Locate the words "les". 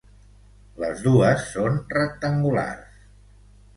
0.83-1.03